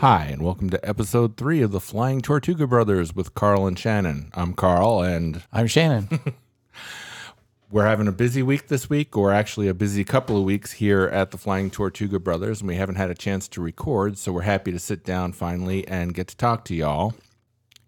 [0.00, 4.30] Hi, and welcome to episode three of the Flying Tortuga Brothers with Carl and Shannon.
[4.34, 6.20] I'm Carl, and I'm Shannon.
[7.70, 11.04] we're having a busy week this week, or actually a busy couple of weeks here
[11.04, 14.42] at the Flying Tortuga Brothers, and we haven't had a chance to record, so we're
[14.42, 17.14] happy to sit down finally and get to talk to y'all.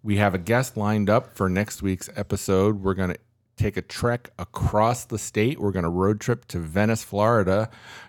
[0.02, 2.82] We have a guest lined up for next week's episode.
[2.82, 3.18] We're going to
[3.58, 5.58] take a trek across the state.
[5.58, 7.68] We're going to road trip to Venice, Florida,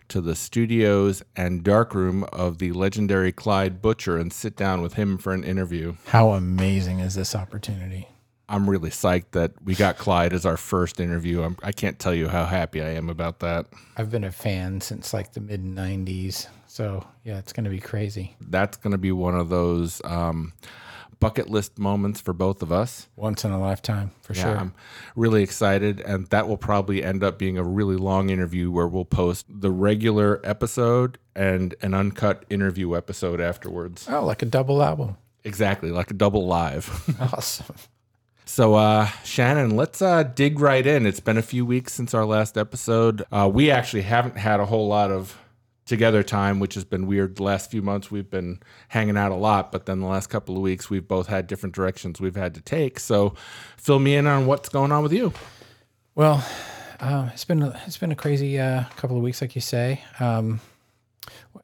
[0.09, 5.17] to the studios and darkroom of the legendary Clyde Butcher and sit down with him
[5.17, 5.95] for an interview.
[6.07, 8.07] How amazing is this opportunity?
[8.49, 11.43] I'm really psyched that we got Clyde as our first interview.
[11.43, 13.67] I'm, I can not tell you how happy I am about that.
[13.95, 16.47] I've been a fan since like the mid 90s.
[16.65, 18.35] So, yeah, it's going to be crazy.
[18.41, 20.01] That's going to be one of those.
[20.03, 20.53] Um,
[21.19, 23.07] bucket list moments for both of us.
[23.15, 24.57] Once in a lifetime, for yeah, sure.
[24.57, 24.73] I'm
[25.15, 25.99] really excited.
[26.01, 29.71] And that will probably end up being a really long interview where we'll post the
[29.71, 34.07] regular episode and an uncut interview episode afterwards.
[34.09, 35.17] Oh, like a double album.
[35.43, 36.89] Exactly, like a double live.
[37.33, 37.75] awesome.
[38.45, 41.05] So, uh, Shannon, let's uh, dig right in.
[41.05, 43.23] It's been a few weeks since our last episode.
[43.31, 45.37] Uh, we actually haven't had a whole lot of
[45.89, 47.35] together time, which has been weird.
[47.35, 50.55] The last few months we've been hanging out a lot, but then the last couple
[50.55, 52.99] of weeks we've both had different directions we've had to take.
[52.99, 53.33] So,
[53.75, 55.33] fill me in on what's going on with you.
[56.15, 56.45] Well,
[56.99, 60.01] uh, it's been it's been a crazy uh, couple of weeks, like you say.
[60.19, 60.61] Um,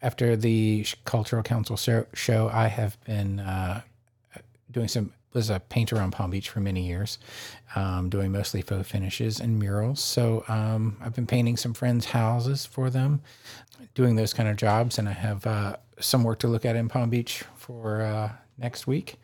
[0.02, 1.78] after the cultural council
[2.14, 3.82] show, I have been uh,
[4.72, 7.19] doing some was a painter on Palm Beach for many years,
[7.75, 10.02] um, doing mostly faux finishes and murals.
[10.02, 13.22] So um, I've been painting some friends' houses for them,
[13.94, 16.88] doing those kind of jobs, and I have uh, some work to look at in
[16.88, 19.17] Palm Beach for uh, next week.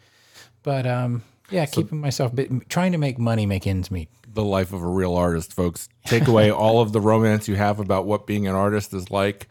[0.62, 4.09] But um, yeah, so keeping myself bit, trying to make money, make ends meet.
[4.31, 5.90] The life of a real artist, folks.
[6.06, 9.47] Take away all of the romance you have about what being an artist is like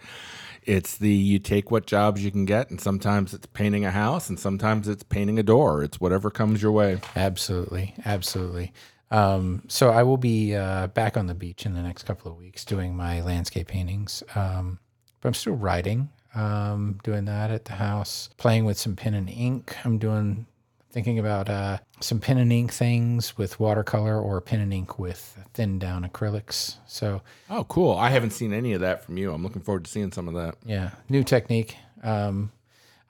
[0.65, 4.28] it's the you take what jobs you can get, and sometimes it's painting a house,
[4.28, 5.82] and sometimes it's painting a door.
[5.82, 7.00] It's whatever comes your way.
[7.16, 8.72] Absolutely, absolutely.
[9.10, 12.38] Um, so I will be uh, back on the beach in the next couple of
[12.38, 14.22] weeks doing my landscape paintings.
[14.34, 14.78] Um,
[15.21, 19.28] but I'm still writing, um, doing that at the house, playing with some pen and
[19.28, 19.77] ink.
[19.84, 20.47] I'm doing
[20.90, 25.38] thinking about uh, some pen and ink things with watercolor or pen and ink with
[25.54, 26.76] thin down acrylics.
[26.86, 27.92] So, oh, cool!
[27.96, 29.32] I haven't seen any of that from you.
[29.32, 30.56] I'm looking forward to seeing some of that.
[30.64, 31.76] Yeah, new technique.
[32.02, 32.52] Um,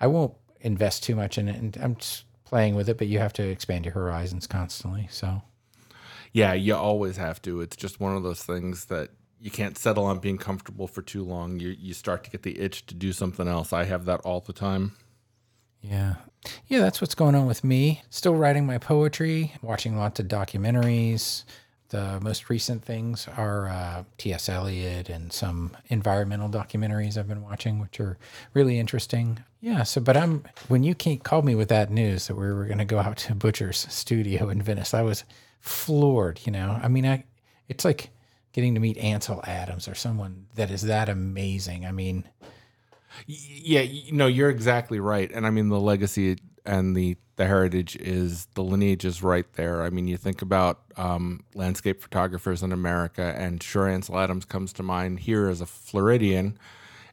[0.01, 2.99] I won't invest too much in it, and I'm just playing with it.
[2.99, 5.09] But you have to expand your horizons constantly.
[5.11, 5.43] So,
[6.33, 7.61] yeah, you always have to.
[7.61, 11.25] It's just one of those things that you can't settle on being comfortable for too
[11.25, 11.59] long.
[11.59, 13.73] You you start to get the itch to do something else.
[13.73, 14.93] I have that all the time.
[15.83, 16.15] Yeah.
[16.67, 18.03] Yeah, that's what's going on with me.
[18.11, 21.45] Still writing my poetry, watching lots of documentaries.
[21.91, 24.49] The most recent things are uh, T.S.
[24.49, 28.17] Eliot and some environmental documentaries I've been watching, which are
[28.55, 29.43] really interesting.
[29.61, 29.83] Yeah.
[29.83, 32.85] So, but I'm when you called me with that news that we were going to
[32.85, 35.25] go out to Butcher's studio in Venice, I was
[35.61, 36.41] floored.
[36.45, 37.25] You know, I mean, I
[37.69, 38.11] it's like
[38.53, 41.87] getting to meet Ansel Adams or someone that is that amazing.
[41.87, 42.25] I mean,
[43.27, 43.83] yeah,
[44.13, 45.31] know, you're exactly right.
[45.33, 49.83] And I mean, the legacy and the the heritage is the lineage is right there.
[49.83, 54.75] I mean, you think about um, landscape photographers in America, and sure, Ansel Adams comes
[54.75, 56.59] to mind here as a Floridian.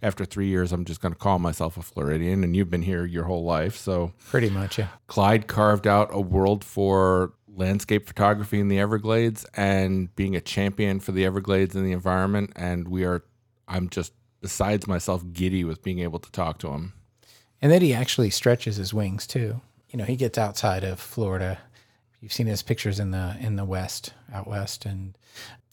[0.01, 3.05] After three years, I'm just going to call myself a Floridian, and you've been here
[3.05, 4.89] your whole life, so pretty much, yeah.
[5.07, 10.99] Clyde carved out a world for landscape photography in the Everglades and being a champion
[10.99, 12.51] for the Everglades and the environment.
[12.55, 13.23] And we are,
[13.67, 16.93] I'm just besides myself giddy with being able to talk to him.
[17.61, 19.61] And then he actually stretches his wings too.
[19.89, 21.59] You know, he gets outside of Florida.
[22.21, 25.17] You've seen his pictures in the in the west, out west, and.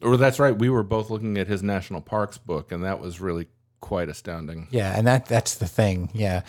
[0.01, 0.57] Well, that's right.
[0.57, 3.49] We were both looking at his national parks book, and that was really
[3.85, 4.67] quite astounding.
[4.71, 6.09] Yeah, and that that's the thing.
[6.15, 6.41] Yeah.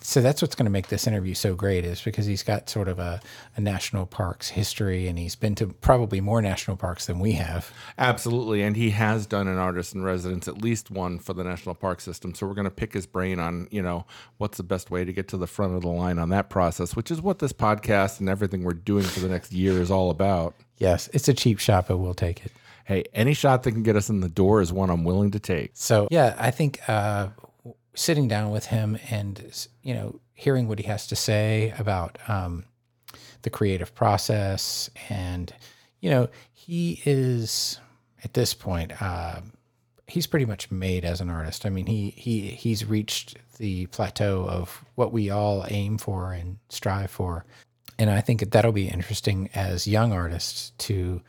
[0.00, 2.88] So that's what's going to make this interview so great is because he's got sort
[2.88, 3.20] of a,
[3.56, 7.70] a national parks history and he's been to probably more national parks than we have.
[7.98, 8.62] Absolutely.
[8.62, 12.00] And he has done an artist in residence, at least one for the national park
[12.00, 12.34] system.
[12.34, 14.06] So we're going to pick his brain on, you know,
[14.38, 16.96] what's the best way to get to the front of the line on that process,
[16.96, 20.10] which is what this podcast and everything we're doing for the next year is all
[20.10, 20.54] about.
[20.78, 22.52] Yes, it's a cheap shot, but we'll take it
[22.90, 25.38] hey, any shot that can get us in the door is one I'm willing to
[25.38, 25.70] take.
[25.74, 27.28] So yeah, I think uh,
[27.94, 32.64] sitting down with him and you know hearing what he has to say about um,
[33.42, 35.54] the creative process, and
[36.00, 37.78] you know he is
[38.24, 39.00] at this point.
[39.00, 39.42] Uh,
[40.08, 41.64] he's pretty much made as an artist.
[41.64, 46.58] I mean, he he he's reached the plateau of what we all aim for and
[46.68, 47.44] strive for.
[48.00, 51.20] And I think that that'll be interesting as young artists to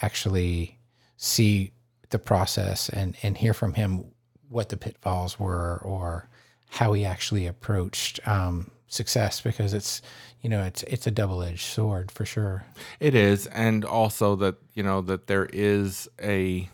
[0.00, 0.77] actually
[1.18, 1.72] see
[2.08, 4.04] the process and and hear from him
[4.48, 6.30] what the pitfalls were or
[6.70, 10.00] how he actually approached um, success because it's
[10.40, 12.64] you know it's it's a double edged sword for sure.
[13.00, 16.70] It is, and also that you know that there is a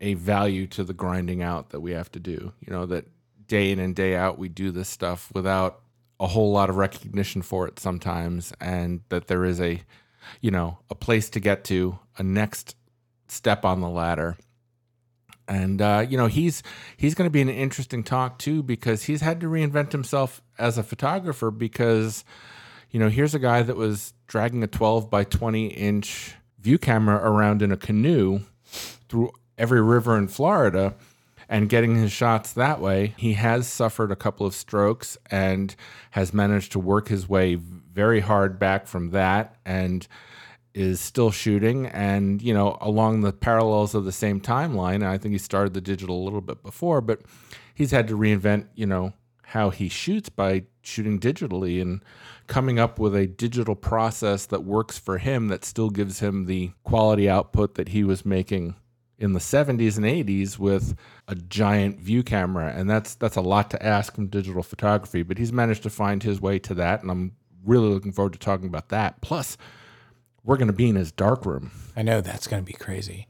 [0.00, 2.52] a value to the grinding out that we have to do.
[2.60, 3.06] You know that
[3.46, 5.80] day in and day out we do this stuff without
[6.18, 9.82] a whole lot of recognition for it sometimes, and that there is a
[10.40, 12.74] you know a place to get to, a next
[13.32, 14.36] step on the ladder.
[15.48, 16.62] And uh, you know he's
[16.96, 20.78] he's going to be an interesting talk too because he's had to reinvent himself as
[20.78, 22.24] a photographer because
[22.92, 27.16] you know, here's a guy that was dragging a 12 by 20 inch view camera
[27.16, 28.40] around in a canoe
[29.08, 30.94] through every river in Florida
[31.48, 33.14] and getting his shots that way.
[33.16, 35.74] He has suffered a couple of strokes and
[36.10, 40.06] has managed to work his way very hard back from that and
[40.74, 45.32] is still shooting and you know along the parallels of the same timeline i think
[45.32, 47.20] he started the digital a little bit before but
[47.74, 49.12] he's had to reinvent you know
[49.52, 52.02] how he shoots by shooting digitally and
[52.46, 56.70] coming up with a digital process that works for him that still gives him the
[56.84, 58.74] quality output that he was making
[59.18, 60.96] in the 70s and 80s with
[61.28, 62.72] a giant view camera.
[62.74, 66.22] And that's that's a lot to ask from digital photography but he's managed to find
[66.22, 67.32] his way to that and I'm
[67.64, 69.20] really looking forward to talking about that.
[69.20, 69.56] Plus
[70.44, 71.70] we're going to be in his dark room.
[71.96, 73.26] I know that's going to be crazy.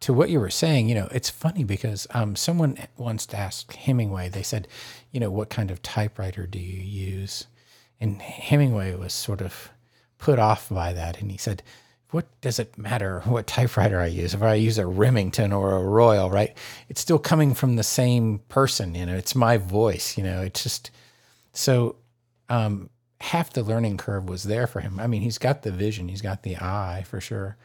[0.00, 4.28] To what you were saying, you know, it's funny because um, someone once asked Hemingway,
[4.28, 4.66] they said,
[5.12, 7.46] you know, what kind of typewriter do you use?
[8.00, 9.70] And Hemingway was sort of
[10.16, 11.20] put off by that.
[11.20, 11.62] And he said,
[12.10, 14.34] what does it matter what typewriter I use?
[14.34, 16.56] If I use a Remington or a Royal, right?
[16.88, 20.62] It's still coming from the same person, you know, it's my voice, you know, it's
[20.62, 20.90] just
[21.52, 21.96] so
[22.48, 24.98] um, half the learning curve was there for him.
[24.98, 27.56] I mean, he's got the vision, he's got the eye for sure.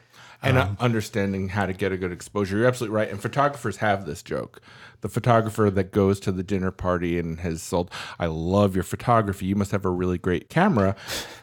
[0.41, 2.57] and uh, understanding how to get a good exposure.
[2.57, 3.09] You're absolutely right.
[3.09, 4.61] And photographers have this joke.
[5.01, 9.45] The photographer that goes to the dinner party and has sold, I love your photography.
[9.45, 10.95] You must have a really great camera,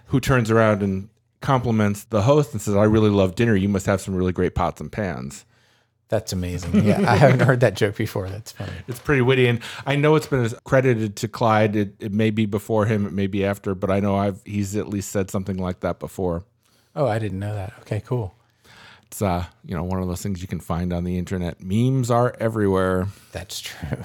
[0.07, 1.09] who turns around and
[1.41, 3.57] compliments the host and says, I really love dinner.
[3.57, 5.45] You must have some really great pots and pans.
[6.13, 6.85] That's amazing.
[6.85, 8.29] Yeah, I haven't heard that joke before.
[8.29, 8.71] That's funny.
[8.87, 11.75] It's pretty witty, and I know it's been credited to Clyde.
[11.75, 14.77] It, it may be before him, it may be after, but I know I've he's
[14.77, 16.45] at least said something like that before.
[16.95, 17.73] Oh, I didn't know that.
[17.81, 18.35] Okay, cool.
[19.07, 21.63] It's uh, you know, one of those things you can find on the internet.
[21.63, 23.09] Memes are everywhere.
[23.33, 24.05] That's true.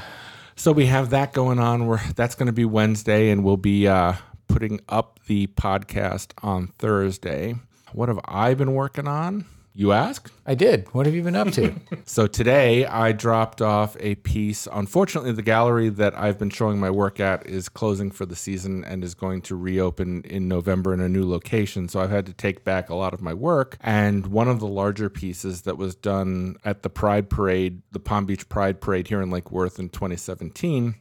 [0.58, 1.86] So we have that going on.
[1.86, 4.14] We're that's going to be Wednesday, and we'll be uh,
[4.48, 7.54] putting up the podcast on Thursday.
[7.92, 9.44] What have I been working on?
[9.78, 10.32] You ask.
[10.46, 10.88] I did.
[10.94, 11.74] What have you been up to?
[12.06, 14.66] So today I dropped off a piece.
[14.72, 18.84] Unfortunately, the gallery that I've been showing my work at is closing for the season
[18.84, 21.88] and is going to reopen in November in a new location.
[21.88, 23.76] So I've had to take back a lot of my work.
[23.80, 28.24] And one of the larger pieces that was done at the Pride Parade, the Palm
[28.24, 30.94] Beach Pride Parade here in Lake Worth in 2017,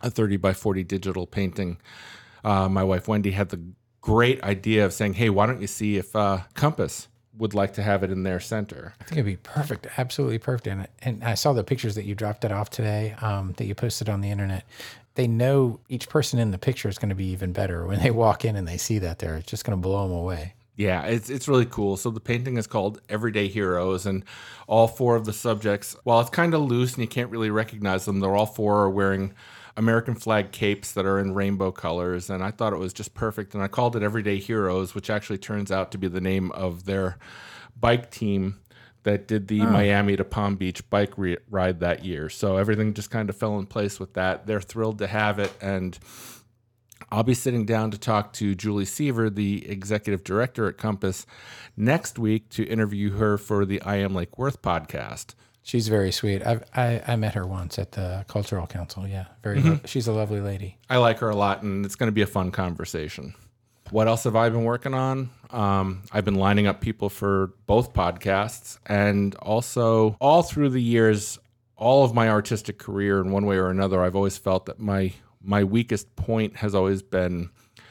[0.00, 1.78] a 30 by 40 digital painting.
[2.42, 3.62] Uh, my wife Wendy had the
[4.00, 7.82] great idea of saying, "Hey, why don't you see if uh, Compass would like to
[7.82, 10.66] have it in their center?" I think it'd be perfect, absolutely perfect.
[10.66, 13.74] And and I saw the pictures that you dropped it off today, um, that you
[13.74, 14.64] posted on the internet.
[15.14, 18.10] They know each person in the picture is going to be even better when they
[18.10, 19.36] walk in and they see that there.
[19.36, 20.54] It's just going to blow them away.
[20.78, 21.96] Yeah, it's it's really cool.
[21.96, 24.24] So the painting is called Everyday Heroes, and
[24.68, 28.04] all four of the subjects, while it's kind of loose and you can't really recognize
[28.04, 29.34] them, they're all four are wearing
[29.78, 33.54] American flag capes that are in rainbow colors, and I thought it was just perfect.
[33.54, 36.84] And I called it Everyday Heroes, which actually turns out to be the name of
[36.84, 37.16] their
[37.78, 38.58] bike team
[39.04, 42.28] that did the Miami to Palm Beach bike re- ride that year.
[42.28, 44.46] So everything just kind of fell in place with that.
[44.46, 45.96] They're thrilled to have it, and
[47.10, 51.24] I'll be sitting down to talk to Julie Seaver, the executive director at Compass,
[51.76, 55.34] next week to interview her for the I Am Lake Worth podcast.
[55.68, 56.40] She's very sweet.
[56.46, 59.06] I've, I I met her once at the cultural council.
[59.06, 59.60] Yeah, very.
[59.60, 60.78] lo- she's a lovely lady.
[60.88, 63.34] I like her a lot, and it's going to be a fun conversation.
[63.90, 65.28] What else have I been working on?
[65.50, 71.38] Um, I've been lining up people for both podcasts, and also all through the years,
[71.76, 75.12] all of my artistic career, in one way or another, I've always felt that my
[75.42, 77.50] my weakest point has always been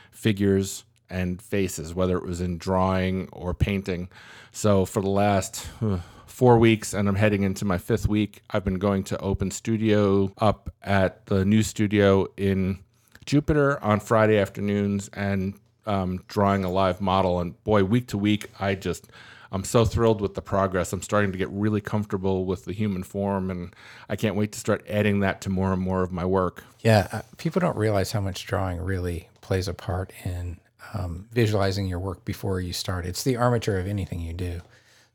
[0.09, 4.09] figures and faces, whether it was in drawing or painting.
[4.51, 5.99] So for the last uh,
[6.37, 10.31] four weeks, and I'm heading into my fifth week, I've been going to open studio
[10.37, 12.77] up at the new studio in
[13.25, 15.55] Jupiter on Friday afternoons and
[15.87, 17.39] um, drawing a live model.
[17.39, 19.07] And boy, week to week, I just
[19.51, 20.93] I'm so thrilled with the progress.
[20.93, 23.75] I'm starting to get really comfortable with the human form, and
[24.07, 26.63] I can't wait to start adding that to more and more of my work.
[26.81, 30.59] Yeah, uh, people don't realize how much drawing really plays a part in
[30.93, 33.07] um, visualizing your work before you start.
[33.07, 34.61] It's the armature of anything you do.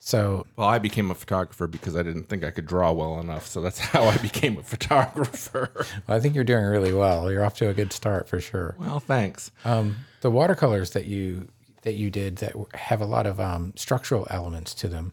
[0.04, 3.46] So Well, I became a photographer because I didn't think I could draw well enough.
[3.46, 5.86] So that's how I became a photographer.
[6.08, 7.30] I think you're doing really well.
[7.30, 8.74] You're off to a good start for sure.
[8.80, 9.52] well, thanks.
[9.64, 11.48] Um, the watercolors that you
[11.82, 15.12] that you did that have a lot of um, structural elements to them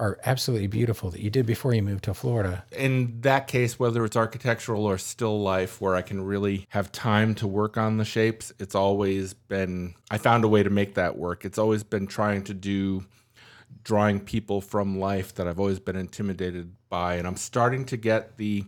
[0.00, 1.10] are absolutely beautiful.
[1.10, 2.64] That you did before you moved to Florida.
[2.76, 7.36] in that case, whether it's architectural or still life, where I can really have time
[7.36, 11.16] to work on the shapes, it's always been, I found a way to make that
[11.16, 11.44] work.
[11.44, 13.04] It's always been trying to do
[13.84, 17.14] drawing people from life that I've always been intimidated by.
[17.14, 18.64] And I'm starting to get the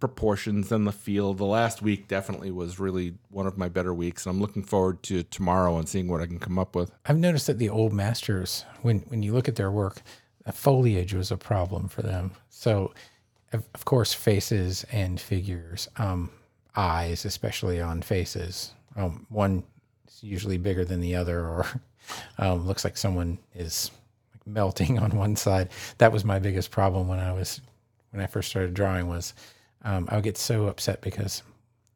[0.00, 1.32] proportions and the feel.
[1.32, 4.26] The last week definitely was really one of my better weeks.
[4.26, 6.90] And I'm looking forward to tomorrow and seeing what I can come up with.
[7.06, 10.02] I've noticed that the old masters, when when you look at their work,
[10.50, 12.32] foliage was a problem for them.
[12.50, 12.92] So,
[13.52, 16.30] of, of course, faces and figures, um,
[16.74, 18.72] eyes, especially on faces.
[18.96, 19.62] Um, one
[20.08, 21.66] is usually bigger than the other, or
[22.38, 23.92] um, looks like someone is
[24.46, 25.68] melting on one side.
[25.98, 27.60] That was my biggest problem when I was
[28.10, 29.08] when I first started drawing.
[29.08, 29.34] Was
[29.82, 31.42] um, I would get so upset because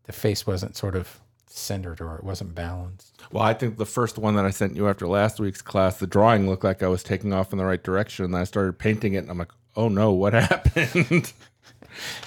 [0.05, 3.23] the face wasn't sort of centered or it wasn't balanced.
[3.33, 6.07] Well, I think the first one that I sent you after last week's class, the
[6.07, 8.25] drawing looked like I was taking off in the right direction.
[8.27, 11.33] And I started painting it, and I'm like, oh no, what happened?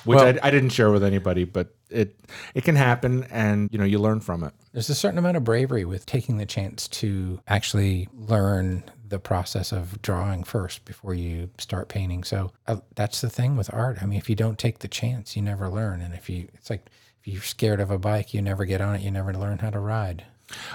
[0.04, 2.20] Which Well- I, I didn't share with anybody, but it
[2.54, 4.54] it can happen, and you know you learn from it.
[4.74, 9.72] There's a certain amount of bravery with taking the chance to actually learn the process
[9.72, 12.24] of drawing first before you start painting.
[12.24, 14.02] So uh, that's the thing with art.
[14.02, 16.02] I mean, if you don't take the chance, you never learn.
[16.02, 16.86] And if you, it's like
[17.22, 19.02] if you're scared of a bike, you never get on it.
[19.02, 20.26] You never learn how to ride.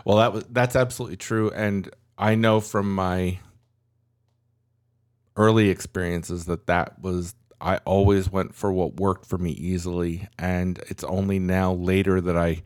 [0.04, 3.40] Well, that was that's absolutely true, and I know from my
[5.36, 10.78] early experiences that that was I always went for what worked for me easily, and
[10.88, 12.62] it's only now later that I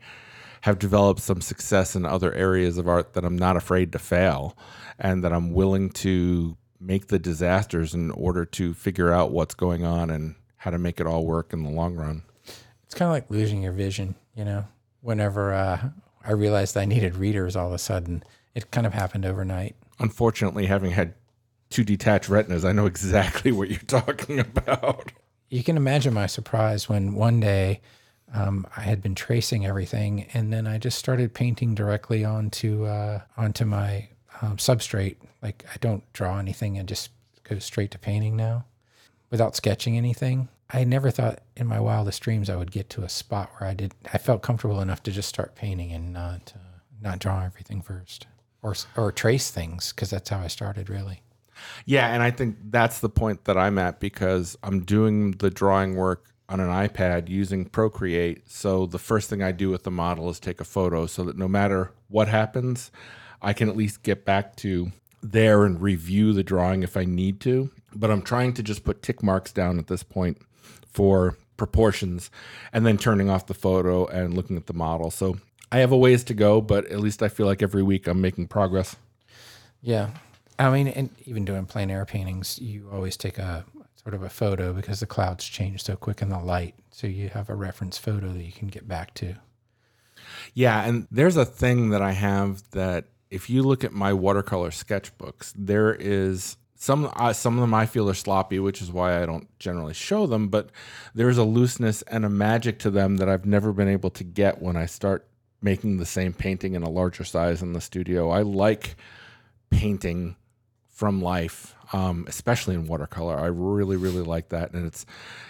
[0.61, 4.57] have developed some success in other areas of art that I'm not afraid to fail,
[4.97, 9.85] and that I'm willing to make the disasters in order to figure out what's going
[9.85, 12.23] on and how to make it all work in the long run.
[12.85, 14.65] It's kind of like losing your vision, you know.
[15.01, 15.89] Whenever uh,
[16.25, 18.23] I realized I needed readers, all of a sudden,
[18.55, 19.75] it kind of happened overnight.
[19.99, 21.13] Unfortunately, having had
[21.69, 25.11] two detached retinas, I know exactly what you're talking about.
[25.49, 27.81] you can imagine my surprise when one day
[28.33, 33.21] um, I had been tracing everything, and then I just started painting directly onto uh,
[33.37, 34.09] onto my
[34.41, 35.17] um, substrate.
[35.41, 37.09] Like I don't draw anything; I just
[37.43, 38.65] go straight to painting now,
[39.29, 40.49] without sketching anything.
[40.71, 43.73] I never thought in my wildest dreams I would get to a spot where I
[43.73, 43.93] did.
[44.13, 48.27] I felt comfortable enough to just start painting and not uh, not draw everything first,
[48.61, 51.23] or or trace things because that's how I started really.
[51.85, 55.95] Yeah, and I think that's the point that I'm at because I'm doing the drawing
[55.95, 58.49] work on an iPad using Procreate.
[58.49, 61.37] So the first thing I do with the model is take a photo so that
[61.37, 62.91] no matter what happens,
[63.41, 64.91] I can at least get back to
[65.21, 67.69] there and review the drawing if I need to.
[67.95, 70.41] But I'm trying to just put tick marks down at this point
[70.91, 72.31] for proportions
[72.73, 75.11] and then turning off the photo and looking at the model.
[75.11, 75.37] So
[75.71, 78.21] I have a ways to go, but at least I feel like every week I'm
[78.21, 78.95] making progress.
[79.81, 80.09] Yeah.
[80.57, 83.65] I mean, and even doing plein air paintings, you always take a
[84.09, 86.73] sort of a photo because the clouds change so quick in the light.
[86.89, 89.35] So you have a reference photo that you can get back to.
[90.55, 94.71] Yeah, and there's a thing that I have that if you look at my watercolor
[94.71, 99.21] sketchbooks, there is some uh, some of them I feel are sloppy, which is why
[99.21, 100.47] I don't generally show them.
[100.47, 100.71] But
[101.13, 104.59] there's a looseness and a magic to them that I've never been able to get
[104.59, 105.27] when I start
[105.61, 108.31] making the same painting in a larger size in the studio.
[108.31, 108.95] I like
[109.69, 110.35] painting
[110.99, 113.39] from life, um, especially in watercolor.
[113.39, 115.05] I really, really like that, and it's,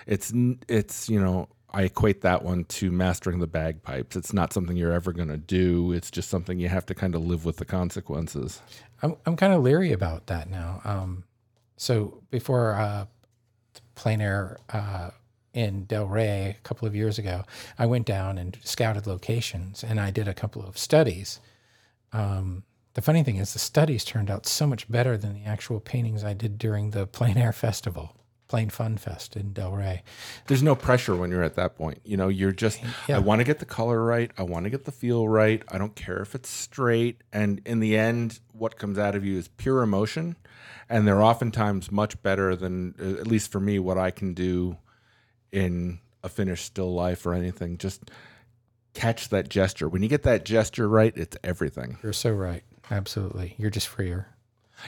[0.05, 0.31] it's,
[0.67, 4.15] it's you know, I equate that one to mastering the bagpipes.
[4.15, 5.91] It's not something you're ever going to do.
[5.91, 8.61] It's just something you have to kind of live with the consequences.
[9.01, 10.81] I'm, I'm kind of leery about that now.
[10.83, 11.23] Um,
[11.77, 13.05] so before uh,
[13.95, 15.09] plein air uh,
[15.55, 17.43] in Delray a couple of years ago,
[17.79, 21.39] I went down and scouted locations and I did a couple of studies.
[22.13, 22.65] Um,
[22.99, 26.25] the funny thing is, the studies turned out so much better than the actual paintings
[26.25, 28.13] I did during the plein air festival,
[28.49, 30.01] Plain Fun Fest in Delray.
[30.47, 32.01] There's no pressure when you're at that point.
[32.03, 33.15] You know, you're just, Yeah.
[33.15, 34.31] I want to get the color right.
[34.37, 35.63] I want to get the feel right.
[35.69, 37.21] I don't care if it's straight.
[37.31, 40.35] And in the end, what comes out of you is pure emotion.
[40.89, 44.75] And they're oftentimes much better than, uh, at least for me, what I can do
[45.53, 47.77] in a finished still life or anything.
[47.77, 48.11] Just
[48.93, 49.87] catch that gesture.
[49.87, 51.97] When you get that gesture right, it's everything.
[52.03, 52.63] You're so right.
[52.91, 53.55] Absolutely.
[53.57, 54.27] You're just freer.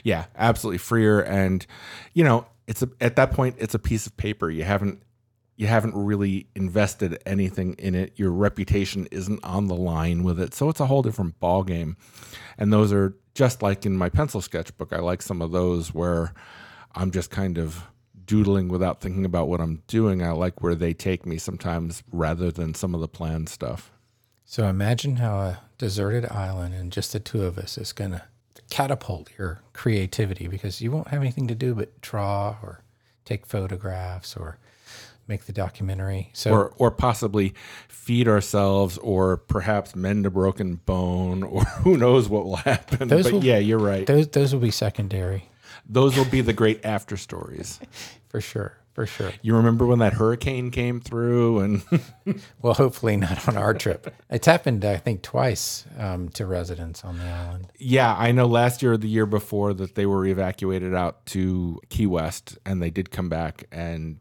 [0.04, 1.66] Yeah, absolutely freer and
[2.14, 4.50] you know, it's a, at that point it's a piece of paper.
[4.50, 5.04] You haven't
[5.58, 8.14] you haven't really invested anything in it.
[8.16, 10.54] Your reputation isn't on the line with it.
[10.56, 11.98] So it's a whole different ball game.
[12.58, 14.92] And those are just like in my pencil sketchbook.
[14.92, 16.34] I like some of those where
[16.96, 17.84] I'm just kind of
[18.26, 20.24] doodling without thinking about what I'm doing.
[20.24, 23.92] I like where they take me sometimes rather than some of the planned stuff.
[24.52, 28.24] So imagine how a deserted island and just the two of us is going to
[28.70, 32.82] catapult your creativity because you won't have anything to do but draw or
[33.24, 34.58] take photographs or
[35.26, 36.32] make the documentary.
[36.34, 37.54] So or or possibly
[37.88, 43.08] feed ourselves or perhaps mend a broken bone or who knows what will happen.
[43.08, 44.06] Those but will- yeah, you're right.
[44.06, 45.46] those those will be secondary
[45.88, 47.80] Those will be the great after stories.
[48.28, 48.81] for sure.
[48.94, 49.32] For sure.
[49.42, 51.84] You remember when that hurricane came through and
[52.62, 54.14] Well, hopefully not on our trip.
[54.30, 57.68] It's happened, I think, twice um, to residents on the island.
[57.80, 61.80] Yeah, I know last year or the year before that they were evacuated out to
[61.90, 64.20] Key West and they did come back and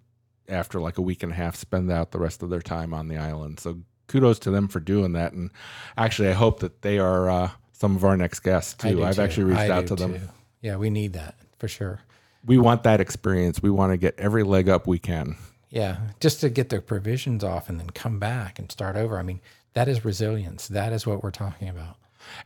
[0.49, 3.09] after like a week and a half spend out the rest of their time on
[3.09, 3.59] the island.
[3.59, 5.51] So kudos to them for doing that and
[5.97, 9.03] actually I hope that they are uh, some of our next guests too.
[9.05, 9.23] I've too.
[9.23, 10.29] actually reached I out to them.
[10.61, 12.01] Yeah, we need that for sure.
[12.45, 13.63] We want that experience.
[13.63, 15.37] We want to get every leg up we can.
[15.69, 19.19] Yeah, just to get their provisions off and then come back and start over.
[19.19, 19.41] I mean,
[19.75, 20.69] that is resilience.
[20.69, 21.97] That is what we're talking about.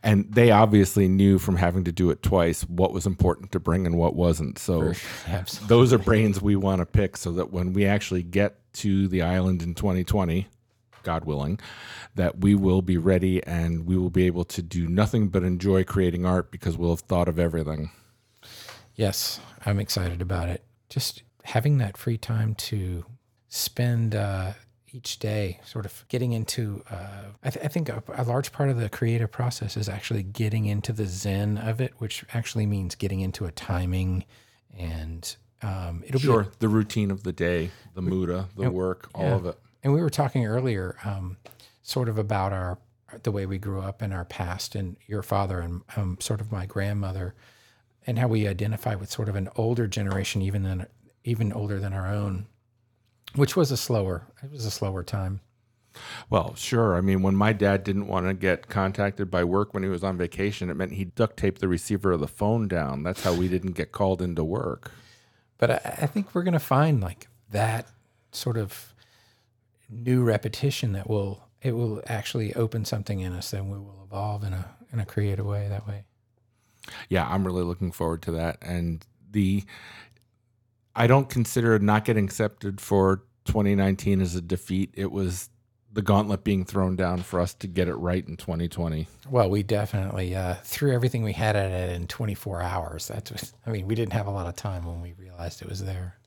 [0.03, 3.85] And they obviously knew from having to do it twice what was important to bring
[3.85, 4.57] and what wasn't.
[4.57, 4.93] So
[5.27, 5.67] Absolutely.
[5.67, 9.21] those are brains we want to pick so that when we actually get to the
[9.21, 10.47] island in 2020,
[11.03, 11.59] God willing,
[12.15, 15.83] that we will be ready and we will be able to do nothing but enjoy
[15.83, 17.91] creating art because we'll have thought of everything.
[18.95, 20.63] Yes, I'm excited about it.
[20.89, 23.05] Just having that free time to
[23.49, 24.53] spend uh,
[24.91, 28.69] each day sort of getting into, uh, I, th- I think a, a large part
[28.69, 32.95] of the creative process is actually getting into the zen of it, which actually means
[32.95, 34.25] getting into a timing
[34.77, 39.23] and um, it'll be Sure, the routine of the day, the muda, the work, all
[39.23, 39.35] Yeah.
[39.35, 39.59] of it.
[39.83, 41.37] And we were talking earlier, um,
[41.83, 42.77] sort of about our
[43.23, 46.51] the way we grew up in our past, and your father and um, sort of
[46.51, 47.33] my grandmother,
[48.05, 50.87] and how we identify with sort of an older generation, even than
[51.23, 52.45] even older than our own,
[53.35, 54.27] which was a slower.
[54.43, 55.41] It was a slower time.
[56.29, 56.95] Well, sure.
[56.95, 60.03] I mean, when my dad didn't want to get contacted by work when he was
[60.03, 63.03] on vacation, it meant he duct taped the receiver of the phone down.
[63.03, 64.91] That's how we didn't get called into work.
[65.57, 67.87] But I, I think we're going to find like that
[68.31, 68.93] sort of
[69.89, 74.43] new repetition that will it will actually open something in us, and we will evolve
[74.43, 76.03] in a in a creative way that way.
[77.09, 78.57] Yeah, I'm really looking forward to that.
[78.61, 79.63] And the
[80.95, 84.91] I don't consider not getting accepted for 2019 as a defeat.
[84.93, 85.49] It was
[85.91, 89.07] the gauntlet being thrown down for us to get it right in 2020.
[89.29, 93.07] Well, we definitely uh, threw everything we had at it in 24 hours.
[93.07, 95.69] That's, what, I mean, we didn't have a lot of time when we realized it
[95.69, 96.17] was there.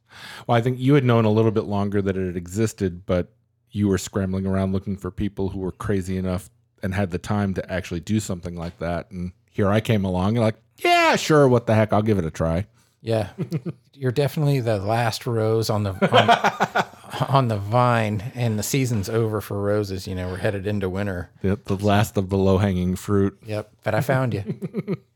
[0.46, 3.30] Well, I think you had known a little bit longer that it had existed, but
[3.70, 6.48] you were scrambling around looking for people who were crazy enough
[6.82, 9.10] and had the time to actually do something like that.
[9.10, 12.24] And here I came along and like, yeah, sure, what the heck, I'll give it
[12.24, 12.66] a try.
[13.00, 13.30] Yeah,
[13.94, 19.40] you're definitely the last rose on the on, on the vine, and the season's over
[19.40, 20.06] for roses.
[20.06, 21.30] You know, we're headed into winter.
[21.42, 23.38] The, the last of the low hanging fruit.
[23.46, 24.96] Yep, but I found you.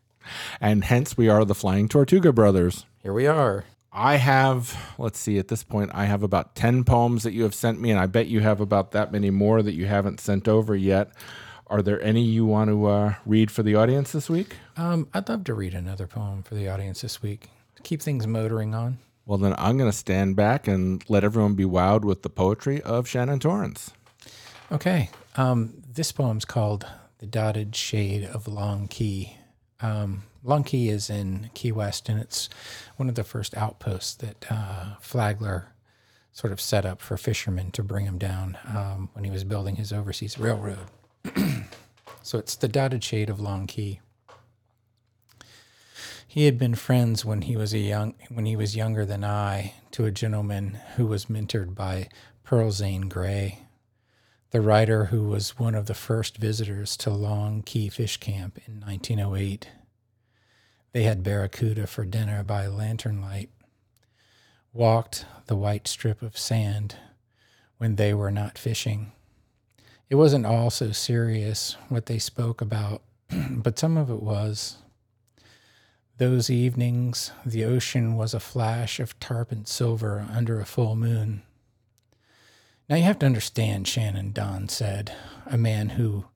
[0.60, 2.86] And hence we are the Flying Tortuga Brothers.
[3.02, 3.64] Here we are.
[3.92, 7.54] I have, let's see, at this point, I have about 10 poems that you have
[7.54, 10.48] sent me, and I bet you have about that many more that you haven't sent
[10.48, 11.10] over yet.
[11.72, 14.56] Are there any you want to uh, read for the audience this week?
[14.76, 17.48] Um, I'd love to read another poem for the audience this week.
[17.76, 18.98] to Keep things motoring on.
[19.24, 22.82] Well, then I'm going to stand back and let everyone be wowed with the poetry
[22.82, 23.90] of Shannon Torrance.
[24.70, 25.08] Okay.
[25.36, 26.84] Um, this poem's called
[27.20, 29.38] The Dotted Shade of Long Key.
[29.80, 32.50] Um, Long Key is in Key West, and it's
[32.98, 35.68] one of the first outposts that uh, Flagler
[36.32, 39.76] sort of set up for fishermen to bring him down um, when he was building
[39.76, 40.76] his overseas railroad.
[42.22, 44.00] So it's The Dotted Shade of Long Key.
[46.26, 49.74] He had been friends when he was a young when he was younger than I
[49.90, 52.08] to a gentleman who was mentored by
[52.42, 53.62] Pearl Zane Grey
[54.52, 58.80] the writer who was one of the first visitors to Long Key Fish Camp in
[58.80, 59.66] 1908.
[60.92, 63.48] They had barracuda for dinner by lantern light,
[64.74, 66.96] walked the white strip of sand
[67.78, 69.12] when they were not fishing.
[70.12, 74.76] It wasn't all so serious what they spoke about, but some of it was.
[76.18, 81.40] Those evenings, the ocean was a flash of tarpon silver under a full moon.
[82.90, 86.26] Now you have to understand, Shannon, Don said, a man who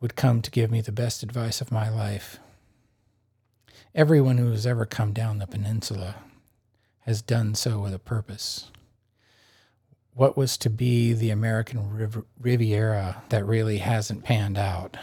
[0.00, 2.38] would come to give me the best advice of my life.
[3.96, 6.18] Everyone who has ever come down the peninsula
[7.00, 8.70] has done so with a purpose.
[10.14, 14.96] What was to be the American Riv- Riviera that really hasn't panned out?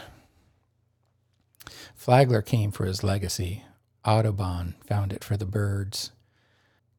[1.94, 3.64] Flagler came for his legacy.
[4.04, 6.12] Audubon found it for the birds.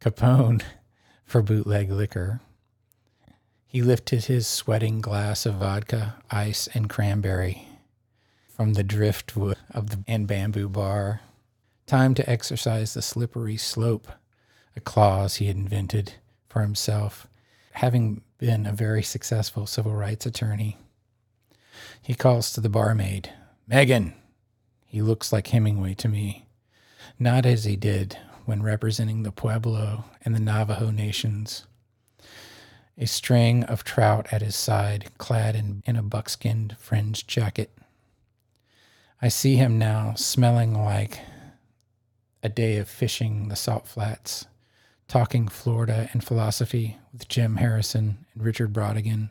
[0.02, 0.62] Capone
[1.26, 2.42] for bootleg liquor.
[3.66, 7.68] He lifted his sweating glass of vodka, ice, and cranberry
[8.50, 11.22] from the driftwood of the and bamboo bar.
[11.88, 14.10] Time to exercise the slippery slope,
[14.76, 16.16] a clause he had invented
[16.50, 17.28] for himself,
[17.74, 20.78] having been a very successful civil rights attorney.
[22.02, 23.32] He calls to the barmaid,
[23.68, 24.14] Megan.
[24.86, 26.48] He looks like Hemingway to me,
[27.18, 31.66] not as he did when representing the Pueblo and the Navajo nations.
[32.98, 37.72] A string of trout at his side, clad in, in a buckskinned fringed jacket.
[39.22, 41.20] I see him now, smelling like
[42.44, 44.46] a day of fishing the salt flats,
[45.12, 49.30] talking Florida and philosophy with Jim Harrison and Richard Brautigan,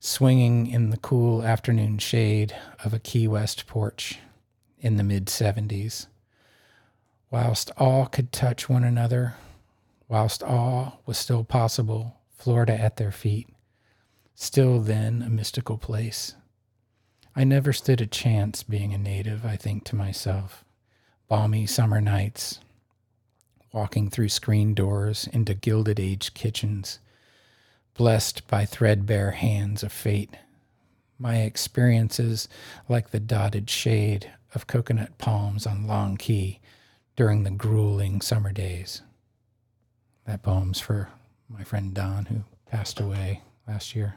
[0.00, 4.20] swinging in the cool afternoon shade of a Key West porch
[4.78, 6.06] in the mid 70s.
[7.30, 9.34] Whilst all could touch one another,
[10.08, 13.50] whilst all was still possible, Florida at their feet,
[14.34, 16.36] still then a mystical place.
[17.36, 20.64] I never stood a chance being a native, I think to myself.
[21.28, 22.60] Balmy summer nights,
[23.74, 27.00] walking through screen doors into gilded age kitchens,
[27.94, 30.30] blessed by threadbare hands of fate.
[31.18, 32.48] My experiences
[32.88, 36.60] like the dotted shade of coconut palms on Long Key
[37.16, 39.02] during the grueling summer days.
[40.24, 41.08] That poem's for
[41.48, 44.14] my friend Don, who passed away last year.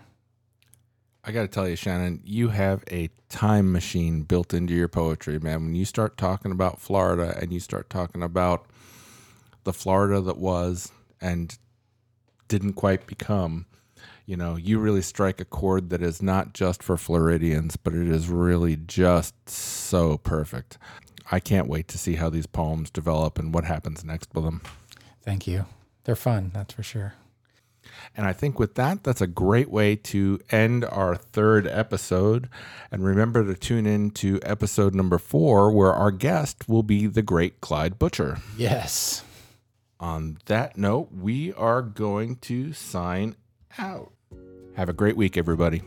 [1.23, 5.39] I got to tell you, Shannon, you have a time machine built into your poetry,
[5.39, 5.65] man.
[5.65, 8.67] When you start talking about Florida and you start talking about
[9.67, 11.57] the Florida that was and
[12.47, 13.65] didn't quite become,
[14.25, 18.07] you know, you really strike a chord that is not just for Floridians, but it
[18.07, 20.77] is really just so perfect.
[21.29, 24.61] I can't wait to see how these poems develop and what happens next with them.
[25.21, 25.65] Thank you.
[26.05, 27.15] They're fun, that's for sure.
[28.15, 32.47] And I think with that, that's a great way to end our third episode.
[32.89, 37.21] And remember to tune in to episode number four, where our guest will be the
[37.21, 38.37] great Clyde Butcher.
[38.57, 39.23] Yes.
[39.99, 43.35] On that note, we are going to sign
[43.79, 44.13] out.
[44.75, 45.81] Have a great week, everybody.